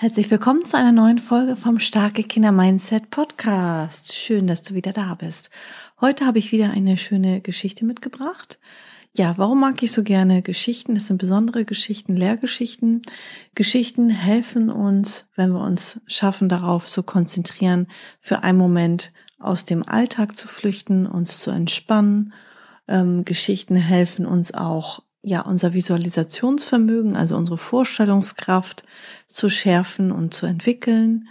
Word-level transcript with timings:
Herzlich 0.00 0.30
willkommen 0.30 0.64
zu 0.64 0.76
einer 0.76 0.92
neuen 0.92 1.18
Folge 1.18 1.56
vom 1.56 1.80
Starke 1.80 2.22
Kinder 2.22 2.52
Mindset 2.52 3.10
Podcast. 3.10 4.14
Schön, 4.14 4.46
dass 4.46 4.62
du 4.62 4.74
wieder 4.74 4.92
da 4.92 5.16
bist. 5.16 5.50
Heute 6.00 6.24
habe 6.24 6.38
ich 6.38 6.52
wieder 6.52 6.70
eine 6.70 6.96
schöne 6.96 7.40
Geschichte 7.40 7.84
mitgebracht. 7.84 8.60
Ja, 9.16 9.34
warum 9.38 9.58
mag 9.58 9.82
ich 9.82 9.90
so 9.90 10.04
gerne 10.04 10.40
Geschichten? 10.40 10.94
Das 10.94 11.08
sind 11.08 11.18
besondere 11.18 11.64
Geschichten, 11.64 12.14
Lehrgeschichten. 12.14 13.02
Geschichten 13.56 14.08
helfen 14.08 14.70
uns, 14.70 15.26
wenn 15.34 15.50
wir 15.50 15.62
uns 15.64 16.00
schaffen, 16.06 16.48
darauf 16.48 16.86
zu 16.86 17.02
konzentrieren, 17.02 17.88
für 18.20 18.44
einen 18.44 18.58
Moment 18.58 19.12
aus 19.40 19.64
dem 19.64 19.82
Alltag 19.82 20.36
zu 20.36 20.46
flüchten, 20.46 21.06
uns 21.06 21.40
zu 21.40 21.50
entspannen. 21.50 22.32
Ähm, 22.86 23.24
Geschichten 23.24 23.74
helfen 23.74 24.26
uns 24.26 24.54
auch, 24.54 25.02
ja, 25.28 25.42
unser 25.42 25.74
Visualisationsvermögen, 25.74 27.14
also 27.14 27.36
unsere 27.36 27.58
Vorstellungskraft 27.58 28.84
zu 29.28 29.48
schärfen 29.48 30.10
und 30.10 30.32
zu 30.32 30.46
entwickeln. 30.46 31.28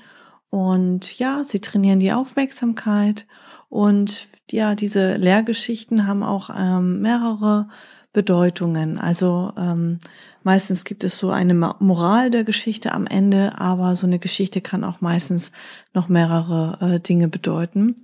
Und 0.49 1.17
ja, 1.17 1.43
sie 1.43 1.59
trainieren 1.59 1.99
die 1.99 2.13
Aufmerksamkeit. 2.13 3.25
Und 3.69 4.27
ja, 4.51 4.75
diese 4.75 5.15
Lehrgeschichten 5.15 6.07
haben 6.07 6.23
auch 6.23 6.49
ähm, 6.55 7.01
mehrere 7.01 7.67
Bedeutungen. 8.13 8.97
Also 8.99 9.51
ähm, 9.57 9.99
meistens 10.43 10.85
gibt 10.85 11.03
es 11.03 11.17
so 11.17 11.31
eine 11.31 11.53
Moral 11.53 12.29
der 12.29 12.43
Geschichte 12.43 12.93
am 12.93 13.07
Ende, 13.07 13.59
aber 13.59 13.95
so 13.95 14.07
eine 14.07 14.19
Geschichte 14.19 14.61
kann 14.61 14.83
auch 14.83 15.01
meistens 15.01 15.51
noch 15.93 16.07
mehrere 16.07 16.77
äh, 16.81 16.99
Dinge 16.99 17.27
bedeuten. 17.27 17.95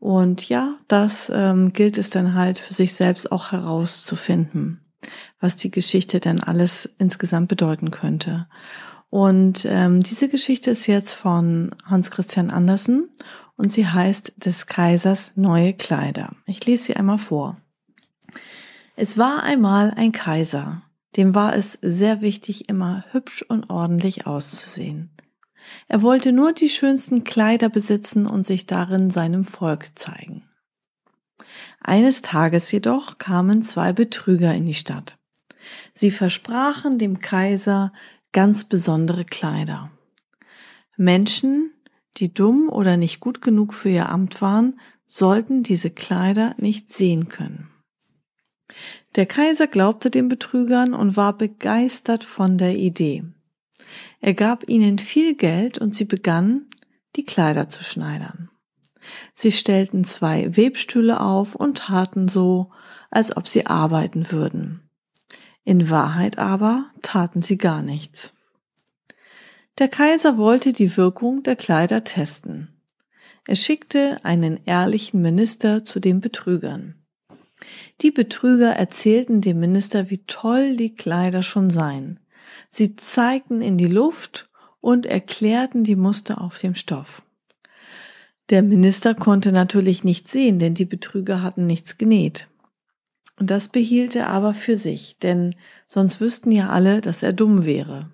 Und 0.00 0.48
ja, 0.48 0.74
das 0.88 1.30
ähm, 1.32 1.72
gilt 1.72 1.96
es 1.96 2.10
dann 2.10 2.34
halt 2.34 2.58
für 2.58 2.74
sich 2.74 2.94
selbst 2.94 3.30
auch 3.30 3.52
herauszufinden 3.52 4.83
was 5.44 5.56
die 5.56 5.70
Geschichte 5.70 6.20
denn 6.20 6.42
alles 6.42 6.94
insgesamt 6.96 7.48
bedeuten 7.48 7.90
könnte. 7.90 8.48
Und 9.10 9.66
ähm, 9.68 10.02
diese 10.02 10.30
Geschichte 10.30 10.70
ist 10.70 10.86
jetzt 10.86 11.12
von 11.12 11.74
Hans 11.84 12.10
Christian 12.10 12.48
Andersen 12.48 13.10
und 13.54 13.70
sie 13.70 13.86
heißt 13.86 14.32
des 14.38 14.66
Kaisers 14.66 15.32
neue 15.34 15.74
Kleider. 15.74 16.34
Ich 16.46 16.64
lese 16.64 16.84
sie 16.84 16.96
einmal 16.96 17.18
vor. 17.18 17.58
Es 18.96 19.18
war 19.18 19.42
einmal 19.42 19.92
ein 19.94 20.12
Kaiser, 20.12 20.80
dem 21.16 21.34
war 21.34 21.54
es 21.54 21.78
sehr 21.82 22.22
wichtig, 22.22 22.70
immer 22.70 23.04
hübsch 23.12 23.44
und 23.46 23.68
ordentlich 23.68 24.26
auszusehen. 24.26 25.10
Er 25.88 26.00
wollte 26.00 26.32
nur 26.32 26.54
die 26.54 26.70
schönsten 26.70 27.22
Kleider 27.22 27.68
besitzen 27.68 28.26
und 28.26 28.46
sich 28.46 28.64
darin 28.64 29.10
seinem 29.10 29.44
Volk 29.44 29.98
zeigen. 29.98 30.48
Eines 31.80 32.22
Tages 32.22 32.72
jedoch 32.72 33.18
kamen 33.18 33.60
zwei 33.60 33.92
Betrüger 33.92 34.54
in 34.54 34.64
die 34.64 34.72
Stadt. 34.72 35.18
Sie 35.94 36.10
versprachen 36.10 36.98
dem 36.98 37.20
Kaiser 37.20 37.92
ganz 38.32 38.64
besondere 38.64 39.24
Kleider. 39.24 39.90
Menschen, 40.96 41.72
die 42.16 42.32
dumm 42.32 42.68
oder 42.68 42.96
nicht 42.96 43.20
gut 43.20 43.42
genug 43.42 43.74
für 43.74 43.88
ihr 43.88 44.08
Amt 44.08 44.40
waren, 44.42 44.78
sollten 45.06 45.62
diese 45.62 45.90
Kleider 45.90 46.54
nicht 46.58 46.92
sehen 46.92 47.28
können. 47.28 47.70
Der 49.16 49.26
Kaiser 49.26 49.66
glaubte 49.66 50.10
den 50.10 50.28
Betrügern 50.28 50.94
und 50.94 51.16
war 51.16 51.36
begeistert 51.36 52.24
von 52.24 52.58
der 52.58 52.76
Idee. 52.76 53.24
Er 54.20 54.34
gab 54.34 54.68
ihnen 54.68 54.98
viel 54.98 55.34
Geld 55.34 55.78
und 55.78 55.94
sie 55.94 56.04
begannen, 56.04 56.70
die 57.16 57.24
Kleider 57.24 57.68
zu 57.68 57.84
schneidern. 57.84 58.50
Sie 59.34 59.52
stellten 59.52 60.04
zwei 60.04 60.56
Webstühle 60.56 61.20
auf 61.20 61.54
und 61.54 61.78
taten 61.78 62.28
so, 62.28 62.70
als 63.10 63.36
ob 63.36 63.46
sie 63.46 63.66
arbeiten 63.66 64.32
würden. 64.32 64.83
In 65.64 65.88
Wahrheit 65.88 66.38
aber 66.38 66.90
taten 67.02 67.42
sie 67.42 67.56
gar 67.56 67.82
nichts. 67.82 68.34
Der 69.78 69.88
Kaiser 69.88 70.36
wollte 70.36 70.72
die 70.72 70.96
Wirkung 70.96 71.42
der 71.42 71.56
Kleider 71.56 72.04
testen. 72.04 72.68
Er 73.46 73.56
schickte 73.56 74.20
einen 74.22 74.60
ehrlichen 74.66 75.20
Minister 75.20 75.84
zu 75.84 76.00
den 76.00 76.20
Betrügern. 76.20 76.94
Die 78.02 78.10
Betrüger 78.10 78.70
erzählten 78.70 79.40
dem 79.40 79.58
Minister, 79.58 80.10
wie 80.10 80.24
toll 80.26 80.76
die 80.76 80.94
Kleider 80.94 81.42
schon 81.42 81.70
seien. 81.70 82.20
Sie 82.68 82.96
zeigten 82.96 83.62
in 83.62 83.78
die 83.78 83.86
Luft 83.86 84.50
und 84.80 85.06
erklärten 85.06 85.82
die 85.82 85.96
Muster 85.96 86.40
auf 86.40 86.58
dem 86.58 86.74
Stoff. 86.74 87.22
Der 88.50 88.62
Minister 88.62 89.14
konnte 89.14 89.52
natürlich 89.52 90.04
nichts 90.04 90.30
sehen, 90.30 90.58
denn 90.58 90.74
die 90.74 90.84
Betrüger 90.84 91.42
hatten 91.42 91.66
nichts 91.66 91.96
genäht. 91.96 92.48
Und 93.36 93.50
das 93.50 93.68
behielt 93.68 94.14
er 94.14 94.28
aber 94.28 94.54
für 94.54 94.76
sich, 94.76 95.18
denn 95.18 95.54
sonst 95.86 96.20
wüssten 96.20 96.52
ja 96.52 96.68
alle, 96.68 97.00
dass 97.00 97.22
er 97.22 97.32
dumm 97.32 97.64
wäre. 97.64 98.10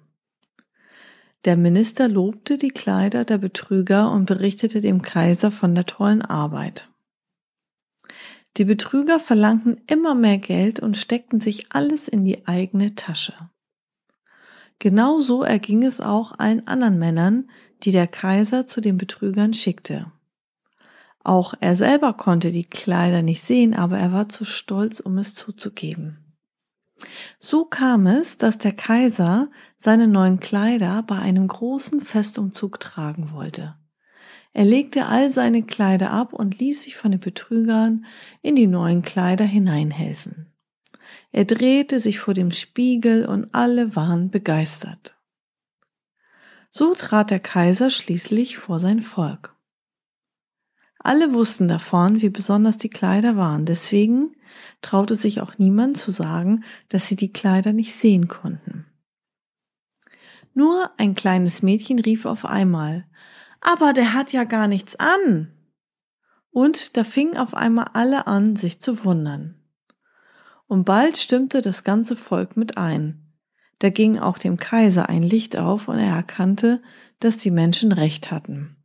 Der 1.44 1.56
Minister 1.56 2.08
lobte 2.08 2.56
die 2.56 2.70
Kleider 2.70 3.24
der 3.24 3.38
Betrüger 3.38 4.12
und 4.12 4.26
berichtete 4.26 4.80
dem 4.80 5.02
Kaiser 5.02 5.50
von 5.50 5.74
der 5.74 5.86
tollen 5.86 6.22
Arbeit. 6.22 6.88
Die 8.56 8.64
Betrüger 8.64 9.20
verlangten 9.20 9.80
immer 9.86 10.14
mehr 10.14 10.38
Geld 10.38 10.80
und 10.80 10.96
steckten 10.96 11.40
sich 11.40 11.72
alles 11.72 12.08
in 12.08 12.24
die 12.24 12.46
eigene 12.46 12.94
Tasche. 12.94 13.34
Genauso 14.78 15.42
erging 15.42 15.84
es 15.84 16.00
auch 16.00 16.32
allen 16.38 16.66
anderen 16.66 16.98
Männern, 16.98 17.50
die 17.82 17.90
der 17.90 18.06
Kaiser 18.06 18.66
zu 18.66 18.80
den 18.80 18.98
Betrügern 18.98 19.54
schickte. 19.54 20.10
Auch 21.22 21.54
er 21.60 21.76
selber 21.76 22.14
konnte 22.14 22.50
die 22.50 22.64
Kleider 22.64 23.22
nicht 23.22 23.42
sehen, 23.42 23.74
aber 23.74 23.98
er 23.98 24.12
war 24.12 24.28
zu 24.28 24.44
stolz, 24.44 25.00
um 25.00 25.18
es 25.18 25.34
zuzugeben. 25.34 26.30
So 27.38 27.64
kam 27.64 28.06
es, 28.06 28.36
dass 28.38 28.58
der 28.58 28.72
Kaiser 28.72 29.50
seine 29.76 30.06
neuen 30.06 30.40
Kleider 30.40 31.02
bei 31.02 31.18
einem 31.18 31.48
großen 31.48 32.00
Festumzug 32.00 32.80
tragen 32.80 33.32
wollte. 33.32 33.76
Er 34.52 34.64
legte 34.64 35.06
all 35.06 35.30
seine 35.30 35.62
Kleider 35.62 36.10
ab 36.10 36.32
und 36.32 36.58
ließ 36.58 36.82
sich 36.82 36.96
von 36.96 37.12
den 37.12 37.20
Betrügern 37.20 38.04
in 38.42 38.56
die 38.56 38.66
neuen 38.66 39.02
Kleider 39.02 39.44
hineinhelfen. 39.44 40.52
Er 41.32 41.44
drehte 41.44 42.00
sich 42.00 42.18
vor 42.18 42.34
dem 42.34 42.50
Spiegel 42.50 43.26
und 43.26 43.54
alle 43.54 43.94
waren 43.94 44.30
begeistert. 44.30 45.16
So 46.70 46.94
trat 46.94 47.30
der 47.30 47.40
Kaiser 47.40 47.90
schließlich 47.90 48.58
vor 48.58 48.78
sein 48.78 49.02
Volk. 49.02 49.56
Alle 51.02 51.32
wussten 51.32 51.66
davon, 51.66 52.20
wie 52.20 52.28
besonders 52.28 52.76
die 52.76 52.90
Kleider 52.90 53.36
waren. 53.36 53.64
Deswegen 53.64 54.36
traute 54.82 55.14
sich 55.14 55.40
auch 55.40 55.56
niemand 55.58 55.96
zu 55.96 56.10
sagen, 56.10 56.62
dass 56.90 57.08
sie 57.08 57.16
die 57.16 57.32
Kleider 57.32 57.72
nicht 57.72 57.94
sehen 57.94 58.28
konnten. 58.28 58.86
Nur 60.52 60.90
ein 60.98 61.14
kleines 61.14 61.62
Mädchen 61.62 61.98
rief 61.98 62.26
auf 62.26 62.44
einmal, 62.44 63.06
aber 63.60 63.92
der 63.92 64.12
hat 64.12 64.32
ja 64.32 64.44
gar 64.44 64.68
nichts 64.68 64.96
an. 64.96 65.52
Und 66.50 66.96
da 66.96 67.04
fingen 67.04 67.38
auf 67.38 67.54
einmal 67.54 67.86
alle 67.94 68.26
an, 68.26 68.56
sich 68.56 68.80
zu 68.80 69.04
wundern. 69.04 69.54
Und 70.66 70.84
bald 70.84 71.16
stimmte 71.16 71.62
das 71.62 71.82
ganze 71.82 72.14
Volk 72.14 72.56
mit 72.56 72.76
ein. 72.76 73.32
Da 73.78 73.88
ging 73.88 74.18
auch 74.18 74.36
dem 74.36 74.58
Kaiser 74.58 75.08
ein 75.08 75.22
Licht 75.22 75.56
auf 75.56 75.88
und 75.88 75.98
er 75.98 76.14
erkannte, 76.14 76.82
dass 77.20 77.38
die 77.38 77.50
Menschen 77.50 77.92
recht 77.92 78.30
hatten. 78.30 78.76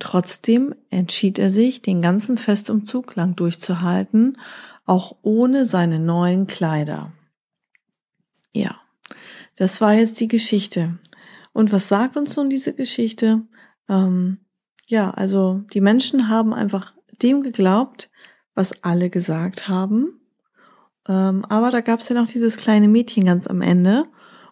Trotzdem 0.00 0.74
entschied 0.90 1.38
er 1.38 1.50
sich, 1.50 1.82
den 1.82 2.02
ganzen 2.02 2.36
Festumzug 2.36 3.14
lang 3.14 3.36
durchzuhalten, 3.36 4.38
auch 4.86 5.16
ohne 5.22 5.64
seine 5.64 6.00
neuen 6.00 6.48
Kleider. 6.48 7.12
Ja, 8.52 8.80
das 9.56 9.80
war 9.80 9.92
jetzt 9.92 10.18
die 10.18 10.28
Geschichte. 10.28 10.98
Und 11.52 11.70
was 11.70 11.88
sagt 11.88 12.16
uns 12.16 12.36
nun 12.36 12.50
diese 12.50 12.74
Geschichte? 12.74 13.42
Ähm, 13.88 14.38
ja, 14.86 15.10
also 15.10 15.62
die 15.72 15.80
Menschen 15.80 16.28
haben 16.28 16.52
einfach 16.54 16.94
dem 17.22 17.42
geglaubt, 17.42 18.10
was 18.54 18.82
alle 18.82 19.10
gesagt 19.10 19.68
haben. 19.68 20.20
Ähm, 21.06 21.44
aber 21.44 21.70
da 21.70 21.82
gab 21.82 22.00
es 22.00 22.08
ja 22.08 22.14
noch 22.14 22.28
dieses 22.28 22.56
kleine 22.56 22.88
Mädchen 22.88 23.26
ganz 23.26 23.46
am 23.46 23.62
Ende. 23.62 24.06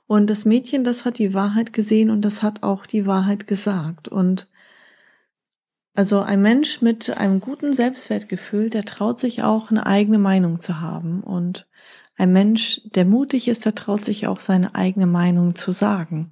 Und 0.06 0.28
das 0.28 0.44
Mädchen, 0.44 0.84
das 0.84 1.04
hat 1.04 1.18
die 1.18 1.34
Wahrheit 1.34 1.72
gesehen 1.72 2.10
und 2.10 2.22
das 2.22 2.42
hat 2.42 2.62
auch 2.62 2.86
die 2.86 3.06
Wahrheit 3.06 3.46
gesagt. 3.46 4.08
Und 4.08 4.48
also 5.98 6.20
ein 6.20 6.40
Mensch 6.40 6.80
mit 6.80 7.10
einem 7.18 7.40
guten 7.40 7.72
Selbstwertgefühl, 7.72 8.70
der 8.70 8.84
traut 8.84 9.18
sich 9.18 9.42
auch 9.42 9.72
eine 9.72 9.84
eigene 9.84 10.20
Meinung 10.20 10.60
zu 10.60 10.80
haben. 10.80 11.24
Und 11.24 11.66
ein 12.16 12.32
Mensch, 12.32 12.80
der 12.84 13.04
mutig 13.04 13.48
ist, 13.48 13.64
der 13.64 13.74
traut 13.74 14.04
sich 14.04 14.28
auch 14.28 14.38
seine 14.38 14.76
eigene 14.76 15.08
Meinung 15.08 15.56
zu 15.56 15.72
sagen. 15.72 16.30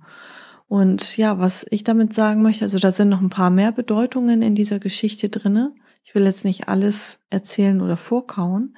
Und 0.69 1.17
ja, 1.17 1.41
was 1.41 1.67
ich 1.69 1.83
damit 1.83 2.13
sagen 2.13 2.43
möchte, 2.43 2.65
also 2.65 2.79
da 2.79 2.93
sind 2.93 3.09
noch 3.09 3.21
ein 3.21 3.29
paar 3.29 3.51
mehr 3.51 3.73
Bedeutungen 3.73 4.41
in 4.41 4.55
dieser 4.55 4.79
Geschichte 4.79 5.31
drinne. 5.31 5.75
Ich 6.05 6.15
will 6.15 6.27
jetzt 6.27 6.45
nicht 6.45 6.69
alles 6.69 7.19
erzählen 7.31 7.81
oder 7.81 7.97
vorkauen, 7.97 8.77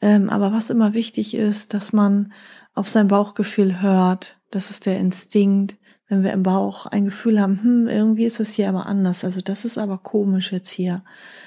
ähm, 0.00 0.30
aber 0.30 0.50
was 0.50 0.70
immer 0.70 0.94
wichtig 0.94 1.34
ist, 1.34 1.74
dass 1.74 1.92
man 1.92 2.32
auf 2.72 2.88
sein 2.88 3.08
Bauchgefühl 3.08 3.82
hört. 3.82 4.38
Das 4.50 4.70
ist 4.70 4.86
der 4.86 4.98
Instinkt. 4.98 5.76
Wenn 6.12 6.24
wir 6.24 6.34
im 6.34 6.42
Bauch 6.42 6.84
ein 6.84 7.06
Gefühl 7.06 7.40
haben, 7.40 7.62
hm, 7.62 7.88
irgendwie 7.88 8.26
ist 8.26 8.38
das 8.38 8.52
hier 8.52 8.68
aber 8.68 8.84
anders. 8.84 9.24
Also 9.24 9.40
das 9.40 9.64
ist 9.64 9.78
aber 9.78 9.96
komisch 9.96 10.52
jetzt 10.52 10.68
hier, 10.68 11.02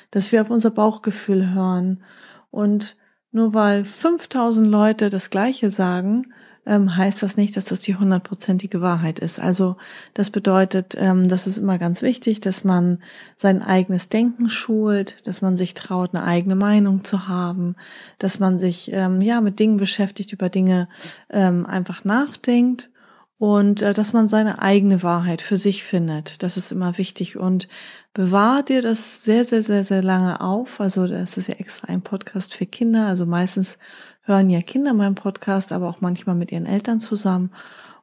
dass 0.10 0.32
wir 0.32 0.42
auf 0.42 0.50
unser 0.50 0.72
Bauchgefühl 0.72 1.54
hören. 1.54 2.04
Und 2.50 2.98
nur 3.32 3.54
weil 3.54 3.86
5000 3.86 4.68
Leute 4.68 5.12
das 5.12 5.30
Gleiche 5.30 5.70
sagen, 5.70 6.34
ähm, 6.66 6.98
heißt 6.98 7.22
das 7.22 7.38
nicht, 7.38 7.56
dass 7.56 7.66
das 7.66 7.82
die 7.82 7.96
hundertprozentige 7.96 8.82
Wahrheit 8.82 9.20
ist. 9.20 9.40
Also 9.40 9.78
das 10.16 10.32
bedeutet, 10.32 10.96
ähm, 10.98 11.28
das 11.28 11.46
ist 11.46 11.60
immer 11.60 11.78
ganz 11.78 12.02
wichtig, 12.02 12.42
dass 12.42 12.64
man 12.64 13.04
sein 13.38 13.62
eigenes 13.62 14.10
Denken 14.10 14.50
schult, 14.50 15.28
dass 15.28 15.44
man 15.44 15.56
sich 15.58 15.76
traut, 15.76 16.16
eine 16.16 16.24
eigene 16.24 16.56
Meinung 16.56 17.04
zu 17.04 17.28
haben, 17.28 17.76
dass 18.18 18.40
man 18.40 18.58
sich 18.58 18.92
ähm, 18.92 19.22
ja 19.22 19.42
mit 19.42 19.60
Dingen 19.60 19.78
beschäftigt, 19.78 20.34
über 20.34 20.50
Dinge 20.50 20.90
einfach 21.30 22.04
nachdenkt 22.04 22.90
und 23.38 23.82
äh, 23.82 23.94
dass 23.94 24.14
man 24.14 24.28
seine 24.28 24.62
eigene 24.62 25.04
Wahrheit 25.04 25.42
für 25.42 25.58
sich 25.58 25.84
findet. 25.84 26.42
Das 26.44 26.58
ist 26.58 26.72
immer 26.72 26.98
wichtig 26.98 27.38
und 27.38 27.68
bewahr 28.14 28.64
dir 28.64 28.82
das 28.82 29.24
sehr, 29.24 29.44
sehr, 29.44 29.62
sehr, 29.62 29.84
sehr 29.84 30.02
lange 30.02 30.40
auf. 30.42 30.80
Also 30.80 31.08
das 31.08 31.38
ist 31.38 31.48
ja 31.48 31.56
extra 31.56 31.88
ein 31.88 32.02
Podcast 32.02 32.54
für 32.54 32.66
Kinder. 32.66 33.08
Also 33.08 33.26
meistens 33.26 33.78
hören 34.22 34.50
ja 34.50 34.62
Kinder 34.62 34.94
meinen 34.94 35.16
Podcast, 35.16 35.72
aber 35.72 35.90
auch 35.90 36.02
manchmal 36.02 36.36
mit 36.36 36.52
ihren 36.52 36.66
Eltern 36.66 37.00
zusammen. 37.00 37.52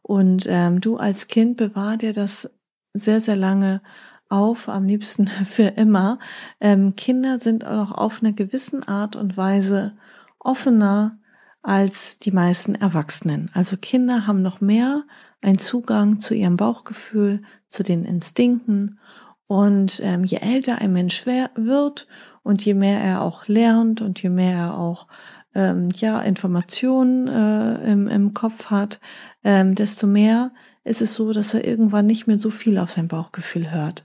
Und 0.02 0.46
ähm, 0.48 0.80
du 0.80 0.98
als 0.98 1.28
Kind 1.28 1.56
bewahr 1.56 1.96
dir 1.96 2.12
das 2.12 2.50
sehr, 2.92 3.20
sehr 3.20 3.36
lange 3.36 3.80
auf, 4.28 4.68
am 4.68 4.84
liebsten 4.84 5.26
für 5.44 5.68
immer. 5.68 6.18
Ähm, 6.60 6.94
Kinder 6.94 7.40
sind 7.40 7.66
auch 7.66 7.92
auf 7.92 8.20
eine 8.20 8.34
gewissen 8.34 8.86
Art 8.86 9.16
und 9.16 9.36
Weise 9.36 9.96
offener 10.38 11.18
als 11.62 12.18
die 12.18 12.32
meisten 12.32 12.74
Erwachsenen. 12.74 13.50
Also 13.54 13.76
Kinder 13.76 14.26
haben 14.26 14.42
noch 14.42 14.60
mehr 14.60 15.04
einen 15.40 15.58
Zugang 15.58 16.20
zu 16.20 16.34
ihrem 16.34 16.56
Bauchgefühl, 16.56 17.42
zu 17.68 17.82
den 17.82 18.04
Instinkten. 18.04 18.98
Und 19.46 20.00
ähm, 20.02 20.24
je 20.24 20.38
älter 20.38 20.78
ein 20.78 20.92
Mensch 20.92 21.26
wird 21.26 22.06
und 22.42 22.64
je 22.64 22.74
mehr 22.74 23.00
er 23.00 23.22
auch 23.22 23.46
lernt 23.48 24.00
und 24.00 24.22
je 24.22 24.30
mehr 24.30 24.56
er 24.56 24.78
auch 24.78 25.06
ähm, 25.54 25.90
ja, 25.96 26.20
Informationen 26.20 27.28
äh, 27.28 27.92
im, 27.92 28.08
im 28.08 28.34
Kopf 28.34 28.66
hat, 28.70 29.00
ähm, 29.44 29.74
desto 29.74 30.06
mehr 30.06 30.52
ist 30.84 31.02
es 31.02 31.14
so, 31.14 31.32
dass 31.32 31.54
er 31.54 31.66
irgendwann 31.66 32.06
nicht 32.06 32.26
mehr 32.26 32.38
so 32.38 32.50
viel 32.50 32.78
auf 32.78 32.90
sein 32.90 33.08
Bauchgefühl 33.08 33.70
hört. 33.70 34.04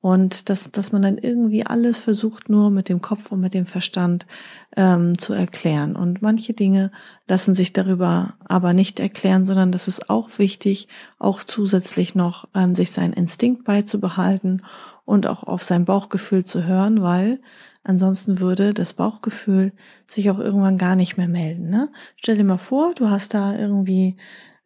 Und 0.00 0.48
dass, 0.48 0.70
dass 0.70 0.92
man 0.92 1.02
dann 1.02 1.18
irgendwie 1.18 1.66
alles 1.66 1.98
versucht, 1.98 2.48
nur 2.48 2.70
mit 2.70 2.88
dem 2.88 3.02
Kopf 3.02 3.30
und 3.32 3.40
mit 3.40 3.52
dem 3.52 3.66
Verstand 3.66 4.26
ähm, 4.74 5.18
zu 5.18 5.34
erklären. 5.34 5.94
Und 5.94 6.22
manche 6.22 6.54
Dinge 6.54 6.90
lassen 7.28 7.52
sich 7.52 7.74
darüber 7.74 8.34
aber 8.46 8.72
nicht 8.72 8.98
erklären, 8.98 9.44
sondern 9.44 9.72
das 9.72 9.88
ist 9.88 10.08
auch 10.08 10.38
wichtig, 10.38 10.88
auch 11.18 11.44
zusätzlich 11.44 12.14
noch 12.14 12.48
ähm, 12.54 12.74
sich 12.74 12.92
seinen 12.92 13.12
Instinkt 13.12 13.64
beizubehalten 13.64 14.62
und 15.04 15.26
auch 15.26 15.44
auf 15.44 15.62
sein 15.62 15.84
Bauchgefühl 15.84 16.46
zu 16.46 16.64
hören, 16.64 17.02
weil 17.02 17.40
Ansonsten 17.82 18.40
würde 18.40 18.74
das 18.74 18.92
Bauchgefühl 18.92 19.72
sich 20.06 20.30
auch 20.30 20.38
irgendwann 20.38 20.76
gar 20.76 20.96
nicht 20.96 21.16
mehr 21.16 21.28
melden. 21.28 21.70
Ne? 21.70 21.88
Stell 22.16 22.36
dir 22.36 22.44
mal 22.44 22.58
vor, 22.58 22.94
du 22.94 23.08
hast 23.08 23.32
da 23.32 23.56
irgendwie 23.56 24.16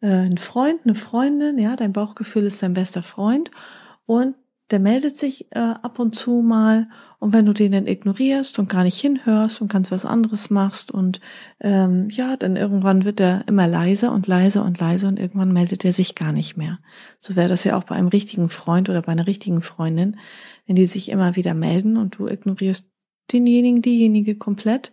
äh, 0.01 0.07
einen 0.07 0.37
Freund, 0.37 0.81
eine 0.83 0.95
Freundin, 0.95 1.57
ja, 1.57 1.75
dein 1.75 1.93
Bauchgefühl 1.93 2.43
ist 2.43 2.61
dein 2.61 2.73
bester 2.73 3.03
Freund 3.03 3.51
und 4.05 4.35
der 4.71 4.79
meldet 4.79 5.17
sich 5.17 5.51
äh, 5.51 5.59
ab 5.59 5.99
und 5.99 6.15
zu 6.15 6.41
mal 6.41 6.89
und 7.19 7.33
wenn 7.33 7.45
du 7.45 7.53
den 7.53 7.71
dann 7.71 7.87
ignorierst 7.87 8.57
und 8.59 8.69
gar 8.69 8.83
nicht 8.83 8.99
hinhörst 8.99 9.61
und 9.61 9.71
ganz 9.71 9.91
was 9.91 10.05
anderes 10.05 10.49
machst 10.49 10.91
und 10.91 11.21
ähm, 11.59 12.09
ja, 12.09 12.35
dann 12.35 12.55
irgendwann 12.55 13.05
wird 13.05 13.19
er 13.19 13.47
immer 13.47 13.67
leiser 13.67 14.11
und 14.11 14.27
leiser 14.27 14.65
und 14.65 14.79
leiser 14.79 15.07
und 15.07 15.19
irgendwann 15.19 15.53
meldet 15.53 15.85
er 15.85 15.93
sich 15.93 16.15
gar 16.15 16.31
nicht 16.31 16.57
mehr. 16.57 16.79
So 17.19 17.35
wäre 17.35 17.49
das 17.49 17.63
ja 17.63 17.77
auch 17.77 17.83
bei 17.83 17.95
einem 17.95 18.07
richtigen 18.07 18.49
Freund 18.49 18.89
oder 18.89 19.01
bei 19.01 19.11
einer 19.11 19.27
richtigen 19.27 19.61
Freundin, 19.61 20.17
wenn 20.65 20.75
die 20.75 20.87
sich 20.87 21.09
immer 21.09 21.35
wieder 21.35 21.53
melden 21.53 21.97
und 21.97 22.17
du 22.17 22.27
ignorierst 22.27 22.89
denjenigen, 23.31 23.81
diejenige 23.81 24.35
komplett. 24.35 24.91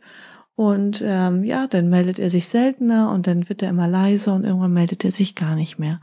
Und 0.54 1.02
ähm, 1.04 1.44
ja, 1.44 1.66
dann 1.66 1.88
meldet 1.88 2.18
er 2.18 2.28
sich 2.28 2.46
seltener 2.46 3.10
und 3.10 3.26
dann 3.26 3.48
wird 3.48 3.62
er 3.62 3.70
immer 3.70 3.88
leiser 3.88 4.34
und 4.34 4.44
irgendwann 4.44 4.74
meldet 4.74 5.04
er 5.04 5.10
sich 5.10 5.34
gar 5.34 5.54
nicht 5.54 5.78
mehr. 5.78 6.00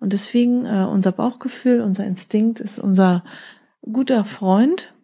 Und 0.00 0.12
deswegen 0.12 0.66
äh, 0.66 0.86
unser 0.90 1.12
Bauchgefühl, 1.12 1.80
unser 1.80 2.04
Instinkt 2.04 2.60
ist 2.60 2.78
unser 2.78 3.24
guter 3.82 4.24
Freund 4.24 4.94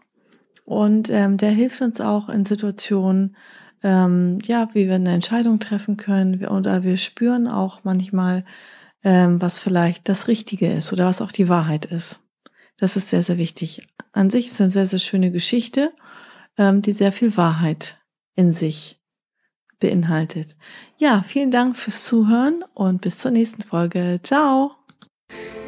und 0.67 1.11
ähm, 1.11 1.37
der 1.37 1.50
hilft 1.50 1.81
uns 1.81 2.00
auch 2.00 2.29
in 2.29 2.44
Situationen, 2.44 3.37
ähm, 3.82 4.38
ja, 4.44 4.69
wie 4.73 4.87
wir 4.87 4.94
eine 4.94 5.12
Entscheidung 5.12 5.58
treffen 5.58 5.96
können 5.96 6.44
oder 6.46 6.85
wir 6.85 6.96
spüren 6.96 7.49
auch 7.49 7.85
manchmal, 7.85 8.44
ähm, 9.02 9.41
was 9.41 9.58
vielleicht 9.58 10.08
das 10.08 10.29
Richtige 10.29 10.73
ist 10.73 10.93
oder 10.93 11.06
was 11.06 11.20
auch 11.20 11.32
die 11.32 11.49
Wahrheit 11.49 11.87
ist. 11.87 12.20
Das 12.79 12.97
ist 12.97 13.11
sehr, 13.11 13.23
sehr 13.23 13.38
wichtig. 13.38 13.87
An 14.12 14.31
sich 14.31 14.47
ist 14.47 14.61
eine 14.61 14.70
sehr, 14.70 14.87
sehr 14.87 14.99
schöne 14.99 15.31
Geschichte 15.31 15.93
ähm, 16.58 16.82
die 16.82 16.93
sehr 16.93 17.12
viel 17.12 17.37
Wahrheit 17.37 17.99
in 18.35 18.52
sich 18.52 19.00
beinhaltet. 19.81 20.56
Ja, 20.97 21.23
vielen 21.23 21.50
Dank 21.50 21.76
fürs 21.76 22.05
Zuhören 22.05 22.64
und 22.75 23.00
bis 23.00 23.19
zur 23.19 23.31
nächsten 23.31 23.62
Folge. 23.62 24.20
Ciao! 24.23 24.83